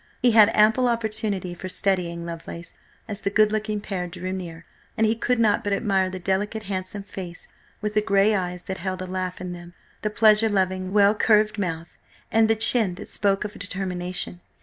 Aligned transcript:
He 0.19 0.31
had 0.31 0.49
ample 0.55 0.87
opportunity 0.87 1.53
for 1.53 1.69
studying 1.69 2.25
Lovelace 2.25 2.73
as 3.07 3.21
the 3.21 3.29
good 3.29 3.51
looking 3.51 3.79
pair 3.79 4.07
drew 4.07 4.33
near, 4.33 4.65
and 4.97 5.05
he 5.05 5.13
could 5.13 5.37
not 5.37 5.63
but 5.63 5.73
admire 5.73 6.09
the 6.09 6.17
delicate, 6.17 6.63
handsome 6.63 7.03
face 7.03 7.47
with 7.81 7.93
the 7.93 8.01
grey 8.01 8.33
eyes 8.33 8.63
that 8.63 8.79
held 8.79 9.03
a 9.03 9.05
laugh 9.05 9.39
in 9.39 9.53
them, 9.53 9.75
the 10.01 10.09
pleasure 10.09 10.49
loving, 10.49 10.91
well 10.91 11.13
curved 11.13 11.59
mouth, 11.59 11.99
and 12.31 12.49
the 12.49 12.55
chin 12.55 12.95
that 12.95 13.09
spoke 13.09 13.43
of 13.45 13.53
determination. 13.59 14.39